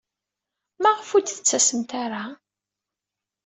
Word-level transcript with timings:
Maɣef 0.81 1.09
ur 1.15 1.21
d-tettasemt 1.23 1.91
ara? 2.03 2.23